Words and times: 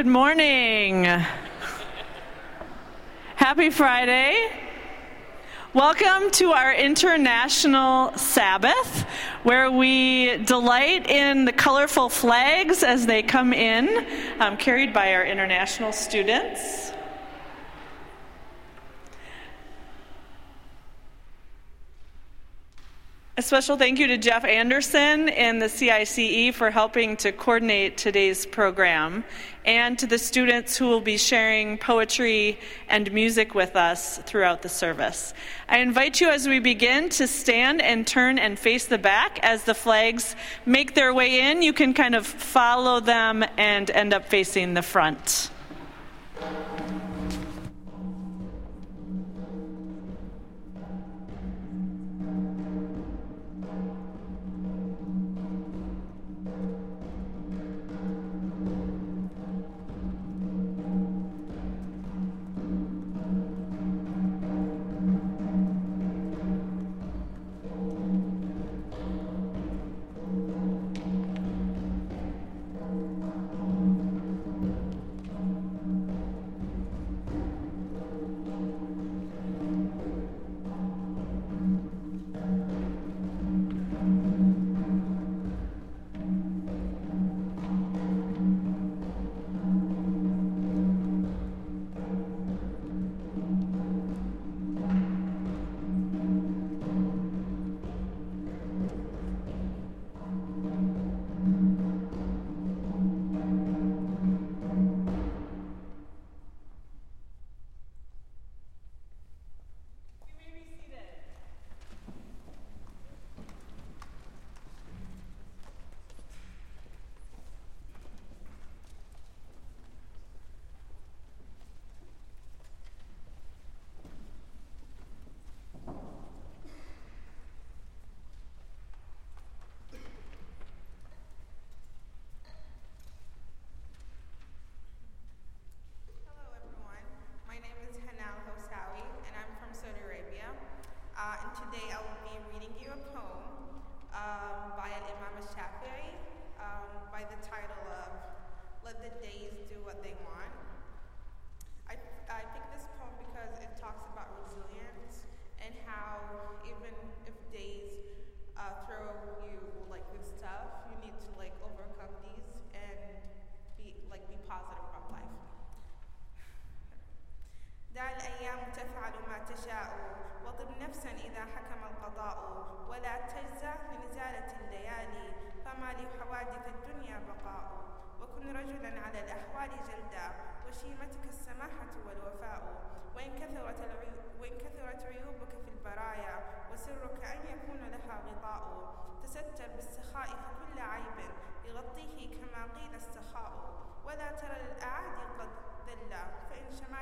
Good 0.00 0.06
morning. 0.06 1.04
Happy 3.36 3.68
Friday. 3.68 4.50
Welcome 5.74 6.30
to 6.30 6.52
our 6.52 6.72
International 6.72 8.16
Sabbath, 8.16 9.04
where 9.42 9.70
we 9.70 10.38
delight 10.38 11.10
in 11.10 11.44
the 11.44 11.52
colorful 11.52 12.08
flags 12.08 12.82
as 12.82 13.04
they 13.04 13.22
come 13.22 13.52
in, 13.52 14.06
um, 14.40 14.56
carried 14.56 14.94
by 14.94 15.12
our 15.12 15.26
international 15.26 15.92
students. 15.92 16.94
A 23.40 23.42
special 23.42 23.78
thank 23.78 23.98
you 23.98 24.06
to 24.08 24.18
Jeff 24.18 24.44
Anderson 24.44 25.30
and 25.30 25.62
the 25.62 25.68
CICE 25.70 26.54
for 26.54 26.70
helping 26.70 27.16
to 27.16 27.32
coordinate 27.32 27.96
today's 27.96 28.44
program, 28.44 29.24
and 29.64 29.98
to 29.98 30.06
the 30.06 30.18
students 30.18 30.76
who 30.76 30.88
will 30.88 31.00
be 31.00 31.16
sharing 31.16 31.78
poetry 31.78 32.58
and 32.90 33.10
music 33.10 33.54
with 33.54 33.76
us 33.76 34.18
throughout 34.26 34.60
the 34.60 34.68
service. 34.68 35.32
I 35.70 35.78
invite 35.78 36.20
you 36.20 36.28
as 36.28 36.46
we 36.46 36.58
begin 36.58 37.08
to 37.08 37.26
stand 37.26 37.80
and 37.80 38.06
turn 38.06 38.38
and 38.38 38.58
face 38.58 38.84
the 38.84 38.98
back 38.98 39.38
as 39.42 39.64
the 39.64 39.72
flags 39.72 40.36
make 40.66 40.94
their 40.94 41.14
way 41.14 41.50
in. 41.50 41.62
You 41.62 41.72
can 41.72 41.94
kind 41.94 42.14
of 42.14 42.26
follow 42.26 43.00
them 43.00 43.42
and 43.56 43.90
end 43.90 44.12
up 44.12 44.26
facing 44.28 44.74
the 44.74 44.82
front. 44.82 45.50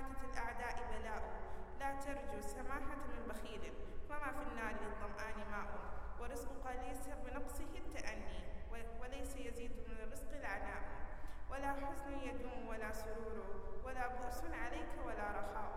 مماتة 0.00 0.24
الأعداء 0.32 0.76
بلاء. 0.92 1.22
لا 1.80 1.92
ترجو 2.00 2.40
سماحة 2.40 2.96
من 3.10 3.28
بخيل. 3.28 3.72
وما 4.10 4.32
في 4.32 4.42
النار 4.50 4.72
للظمآن 4.72 5.50
ماء. 5.50 5.68
ورزقك 6.20 6.66
ليس 6.66 7.08
بنقصه 7.08 7.72
التأني. 7.76 8.38
وليس 9.00 9.36
يزيد 9.36 9.72
من 9.88 9.96
الرزق 10.00 10.30
العناء. 10.32 10.82
ولا 11.50 11.72
حزن 11.72 12.18
يدوم 12.18 12.68
ولا 12.68 12.92
سرور. 12.92 13.46
ولا 13.84 14.08
بؤس 14.08 14.44
عليك 14.44 14.88
ولا 15.06 15.26
رخاء. 15.30 15.70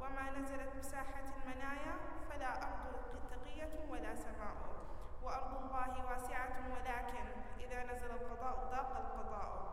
وما 0.00 0.30
نزلت 0.30 0.76
بساحة 0.76 1.24
المنايا 1.36 1.94
فلا 2.30 2.52
أرض 2.62 2.84
تقية 3.30 3.72
ولا 3.88 4.14
سماء. 4.14 4.56
وأرض 5.22 5.52
الله 5.62 6.06
واسعة 6.06 6.56
ولكن 6.74 7.26
إذا 7.60 7.92
نزل 7.92 8.10
القضاء 8.10 8.56
ضاق 8.70 8.96
القضاء. 8.96 9.71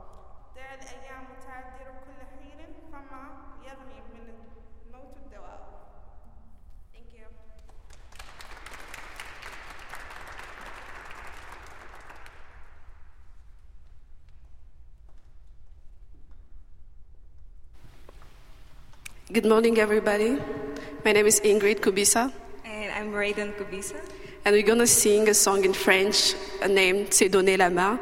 Good 19.32 19.46
morning, 19.46 19.78
everybody. 19.78 20.40
My 21.06 21.12
name 21.12 21.28
is 21.28 21.40
Ingrid 21.42 21.82
Kubisa. 21.82 22.34
And 22.66 22.92
I'm 22.92 23.14
Raiden 23.14 23.54
Kubisa. 23.54 23.96
And 24.44 24.56
we're 24.56 24.66
going 24.66 24.80
to 24.80 24.88
sing 24.88 25.30
a 25.30 25.36
song 25.36 25.64
in 25.66 25.74
French 25.74 26.34
uh, 26.64 26.68
named 26.68 27.14
C'est 27.14 27.30
donner 27.30 27.56
la 27.56 27.70
main. 27.70 28.00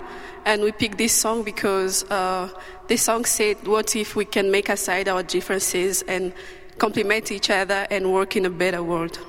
And 0.47 0.63
we 0.63 0.71
picked 0.71 0.97
this 0.97 1.11
song 1.11 1.43
because 1.43 2.05
uh, 2.09 2.47
this 2.87 3.01
song 3.01 3.25
said, 3.25 3.67
What 3.67 3.97
if 3.97 4.15
we 4.15 4.23
can 4.23 4.49
make 4.49 4.69
aside 4.69 5.09
our 5.09 5.21
differences 5.21 6.03
and 6.03 6.31
complement 6.77 7.33
each 7.33 7.49
other 7.49 7.85
and 7.91 8.13
work 8.13 8.37
in 8.37 8.45
a 8.45 8.49
better 8.49 8.81
world? 8.81 9.19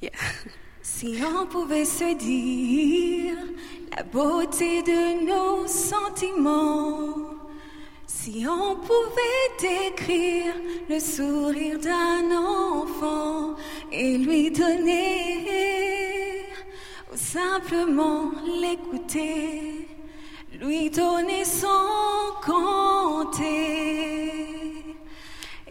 Yeah. 0.00 0.08
Si 0.80 1.22
on 1.22 1.46
pouvait 1.46 1.84
se 1.84 2.14
dire 2.14 3.36
la 3.94 4.02
beauté 4.02 4.82
de 4.82 5.22
nos 5.24 5.68
sentiments. 5.68 7.36
Si 8.06 8.46
on 8.48 8.74
pouvait 8.76 9.50
décrire 9.60 10.54
le 10.88 10.98
sourire 10.98 11.78
d'un 11.78 12.32
enfant 12.32 13.54
et 13.92 14.16
lui 14.16 14.50
donner, 14.50 16.17
ou 17.12 17.16
simplement 17.16 18.30
l'écouter, 18.60 19.88
lui 20.60 20.90
donner 20.90 21.44
sans 21.44 22.32
compter. 22.44 23.38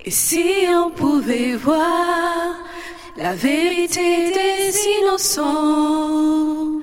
Et 0.06 0.12
si 0.12 0.66
on 0.70 0.90
pouvait 0.92 1.56
voir 1.56 2.56
la 3.18 3.34
vérité 3.36 4.32
des 4.32 4.72
innocents, 5.00 6.82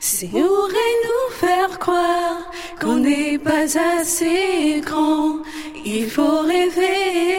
si 0.00 0.26
pourrait 0.28 0.96
nous 1.06 1.30
faire 1.32 1.78
croire 1.78 2.50
qu'on 2.80 2.96
n'est 2.96 3.38
pas 3.38 3.78
assez 4.00 4.80
grand, 4.84 5.38
il 5.84 6.10
faut 6.10 6.40
rêver, 6.40 7.38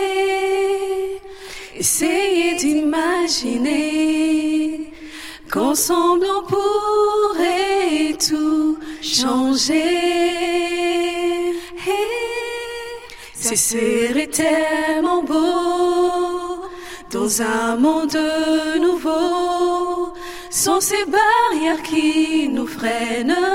essayer 1.75 2.55
d'imaginer 2.55 4.44
qu'ensemble 5.55 6.27
on 6.37 6.43
pourrait 6.53 8.17
tout 8.27 8.77
changer. 9.01 10.35
C'est 13.33 13.55
serait 13.55 14.27
tellement 14.27 15.23
beau 15.23 16.65
dans 17.11 17.41
un 17.41 17.77
monde 17.77 18.19
nouveau, 18.81 20.13
sans 20.49 20.81
ces 20.81 21.05
barrières 21.05 21.83
qui 21.83 22.49
nous 22.49 22.67
freinent, 22.67 23.47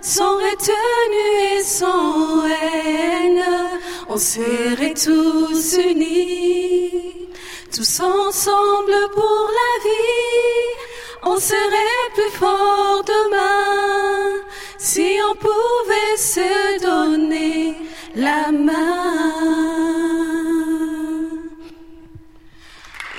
sans 0.00 0.34
retenue 0.34 1.34
et 1.54 1.62
sans 1.62 2.44
haine, 2.46 3.44
on 4.08 4.16
serait 4.16 4.94
tous 4.94 5.76
unis, 5.90 7.28
tous 7.72 8.00
ensemble 8.00 8.96
pour 9.14 9.50
la 9.60 9.72
vie, 9.84 10.89
on 11.22 11.36
serait 11.38 12.10
plus 12.14 12.38
fort 12.38 13.02
demain 13.04 14.42
si 14.78 15.18
on 15.30 15.34
pouvait 15.34 16.16
se 16.16 16.80
donner 16.82 17.76
la 18.14 18.50
main. 18.50 19.90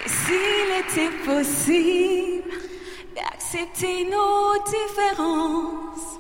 S'il 0.06 0.70
était 0.80 1.16
possible 1.24 2.52
d'accepter 3.16 4.06
nos 4.06 4.54
différences, 4.66 6.20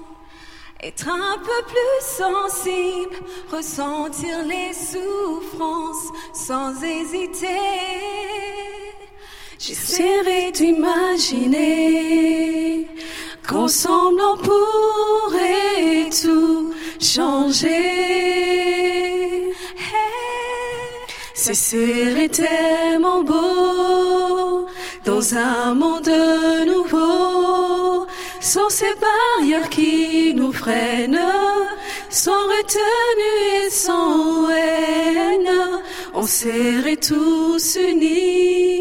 être 0.84 1.10
un 1.10 1.38
peu 1.40 1.66
plus 1.68 2.02
sensible, 2.02 3.16
ressentir 3.52 4.46
les 4.46 4.74
souffrances 4.74 6.10
sans 6.34 6.84
hésiter. 6.84 8.61
J'essaierai 9.64 10.52
d'imaginer 10.52 11.68
qu'ensemble 13.48 14.20
on 14.34 14.38
pourrait 14.38 16.10
tout 16.10 16.74
changer. 17.00 18.02
Ce 21.36 21.54
serait 21.54 22.30
tellement 22.30 23.22
beau 23.22 24.66
dans 25.06 25.36
un 25.36 25.76
monde 25.76 26.10
nouveau, 26.66 28.08
sans 28.40 28.70
ces 28.70 28.96
barrières 28.96 29.70
qui 29.70 30.34
nous 30.34 30.54
freinent, 30.54 31.20
sans 32.10 32.48
retenue 32.56 33.68
et 33.68 33.70
sans 33.70 34.50
haine. 34.50 35.52
On 36.16 36.26
serait 36.26 36.98
tous 36.98 37.78
unis, 37.78 38.81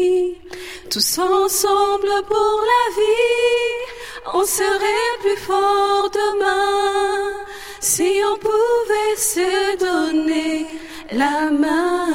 tous 0.91 1.19
ensemble 1.19 2.11
pour 2.27 2.61
la 2.73 2.85
vie. 2.99 4.33
On 4.33 4.43
serait 4.43 5.13
plus 5.21 5.37
fort 5.37 6.11
demain 6.11 7.31
si 7.79 8.21
on 8.29 8.37
pouvait 8.37 9.15
se 9.15 9.77
donner 9.77 10.67
la 11.13 11.49
main. 11.49 12.07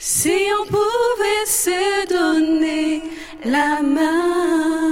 Si 0.00 0.36
on 0.60 0.66
pouvait 0.66 1.46
se 1.46 2.08
donner 2.08 3.02
la 3.44 3.80
main. 3.82 4.91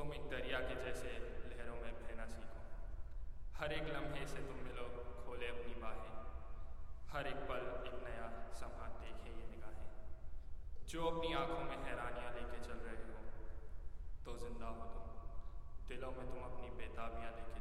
तुम 0.00 0.12
एक 0.14 0.28
दरिया 0.28 0.58
के 0.58 0.74
जैसे 0.84 1.10
लहरों 1.48 1.74
में 1.80 1.96
बहना 1.96 2.26
सीखो। 2.26 2.60
हर 3.56 3.72
एक 3.72 3.88
लम्हे 3.88 4.22
से 4.26 4.44
तुम 4.44 4.62
मिलो, 4.66 4.86
खोले 5.24 5.48
अपनी 5.48 5.74
बाहें। 5.82 6.14
हर 7.10 7.26
एक 7.26 7.42
पल 7.50 7.66
एक 7.88 7.98
नया 8.04 8.28
समा 8.60 8.86
देखे 9.02 9.32
ये 9.32 9.44
निगाहें। 9.50 9.90
जो 10.88 11.04
अपनी 11.10 11.32
आँखों 11.40 11.58
में 11.64 11.76
हैरानियाँ 11.82 12.30
लेके 12.32 12.62
चल 12.64 12.80
रहे 12.86 13.04
हो 13.10 13.20
तो 14.24 14.38
ज़िंदा 14.38 14.72
हो 14.78 14.88
तुम। 14.94 15.04
दिलों 15.90 16.12
में 16.12 16.24
तुम 16.30 16.40
अपनी 16.44 16.70
बेताबियाँ 16.80 17.32
लेके 17.36 17.59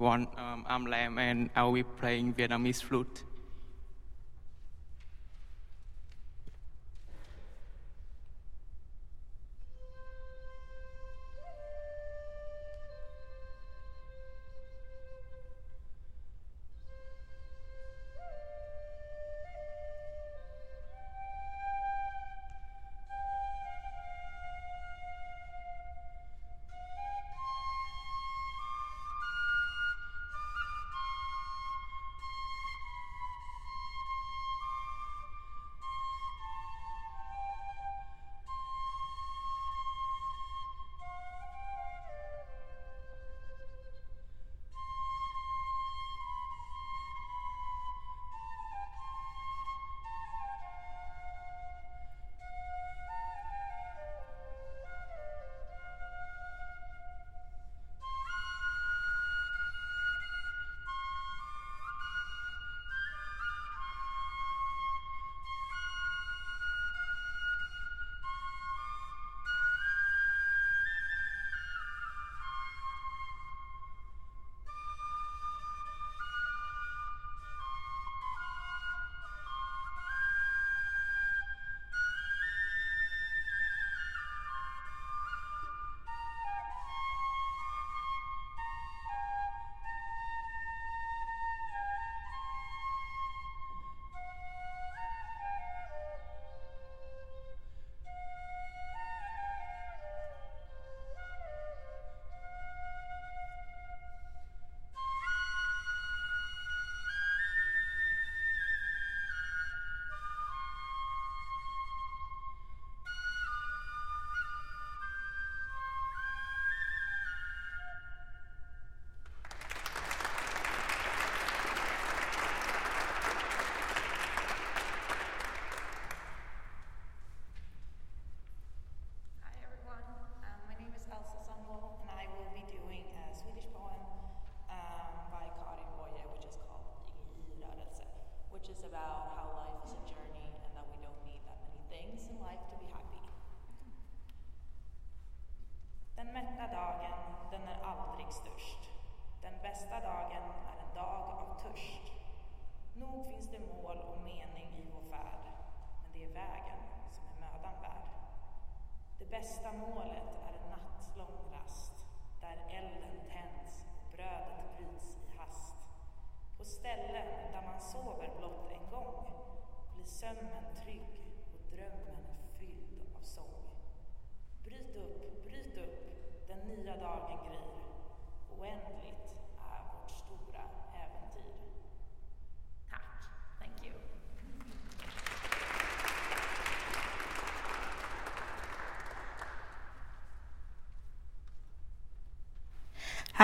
One, 0.00 0.28
um, 0.38 0.64
I'm 0.66 0.86
Lam 0.86 1.18
and 1.18 1.50
I'll 1.54 1.74
be 1.74 1.82
playing 1.82 2.32
Vietnamese 2.32 2.82
flute. 2.82 3.22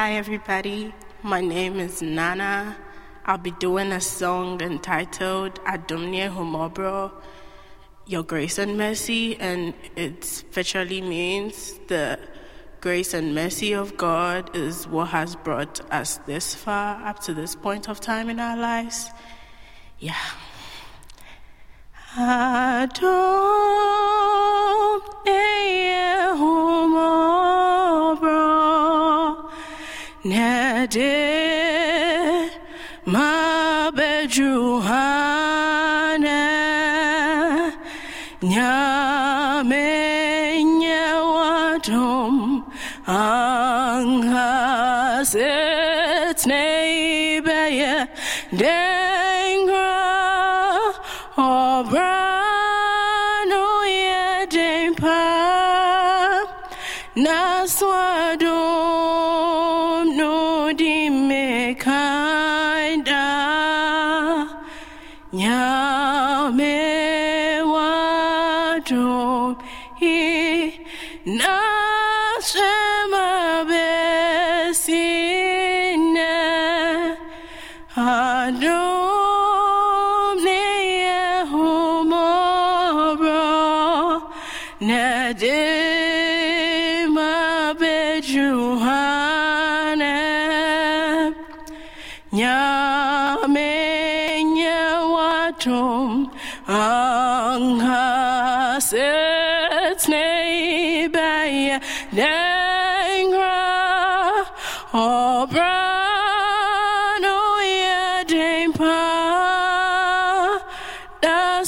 Hi, 0.07 0.15
everybody. 0.15 0.95
My 1.25 1.41
name 1.41 1.81
is 1.81 2.01
Nana. 2.01 2.77
I'll 3.25 3.39
be 3.39 3.51
doing 3.51 3.91
a 3.91 4.01
song 4.01 4.63
entitled 4.63 5.55
Adumne 5.65 6.33
Humobro, 6.33 7.11
Your 8.07 8.23
Grace 8.23 8.57
and 8.59 8.79
Mercy, 8.79 9.37
and 9.41 9.75
it 9.97 10.45
literally 10.55 11.01
means 11.01 11.81
the 11.89 12.21
grace 12.81 13.15
and 13.15 13.35
mercy 13.35 13.73
of 13.73 13.97
God 13.97 14.55
is 14.55 14.87
what 14.87 15.09
has 15.09 15.35
brought 15.35 15.81
us 15.93 16.19
this 16.19 16.55
far 16.55 17.05
up 17.05 17.19
to 17.25 17.35
this 17.35 17.57
point 17.57 17.89
of 17.89 17.99
time 17.99 18.31
in 18.31 18.39
our 18.39 18.57
lives. 18.57 19.11
Yeah. 19.99 20.15
Adumne. 22.15 23.27
My 33.05 33.91
bedroom. 33.93 35.16
No. 71.27 71.76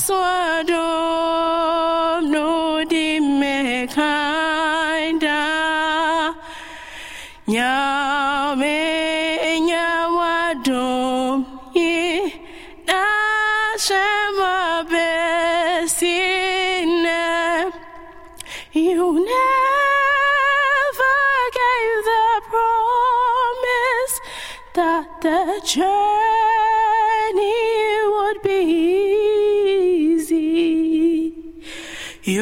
så 0.09 0.15
uh, 0.15 0.48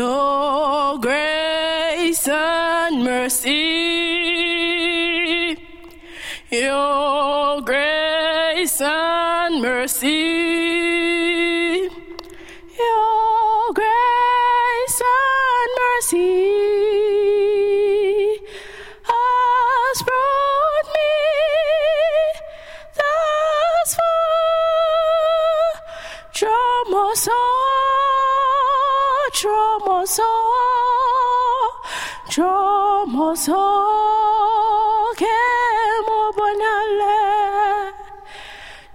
No 0.06 0.98
grace 1.00 2.28
and 2.28 3.02
mercy. 3.02 3.65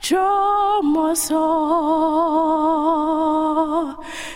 Chomoso, 0.01 1.37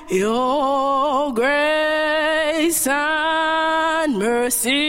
your 0.10 1.34
grace 1.34 2.86
and 2.86 4.20
mercy. 4.20 4.85